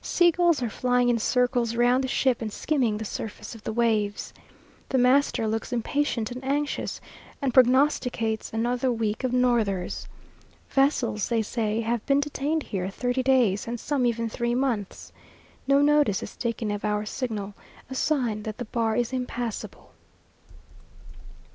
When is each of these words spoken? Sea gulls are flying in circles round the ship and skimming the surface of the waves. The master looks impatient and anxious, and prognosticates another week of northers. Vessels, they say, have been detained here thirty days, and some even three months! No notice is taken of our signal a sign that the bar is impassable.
Sea 0.00 0.30
gulls 0.30 0.62
are 0.62 0.70
flying 0.70 1.10
in 1.10 1.18
circles 1.18 1.76
round 1.76 2.02
the 2.02 2.08
ship 2.08 2.40
and 2.40 2.50
skimming 2.50 2.96
the 2.96 3.04
surface 3.04 3.54
of 3.54 3.62
the 3.62 3.74
waves. 3.74 4.32
The 4.88 4.96
master 4.96 5.46
looks 5.46 5.70
impatient 5.70 6.30
and 6.30 6.42
anxious, 6.42 6.98
and 7.42 7.52
prognosticates 7.52 8.54
another 8.54 8.90
week 8.90 9.22
of 9.22 9.34
northers. 9.34 10.08
Vessels, 10.70 11.28
they 11.28 11.42
say, 11.42 11.82
have 11.82 12.06
been 12.06 12.20
detained 12.20 12.62
here 12.62 12.88
thirty 12.88 13.22
days, 13.22 13.68
and 13.68 13.78
some 13.78 14.06
even 14.06 14.30
three 14.30 14.54
months! 14.54 15.12
No 15.68 15.82
notice 15.82 16.22
is 16.22 16.38
taken 16.38 16.70
of 16.70 16.86
our 16.86 17.04
signal 17.04 17.52
a 17.90 17.94
sign 17.94 18.44
that 18.44 18.56
the 18.56 18.64
bar 18.64 18.96
is 18.96 19.12
impassable. 19.12 19.90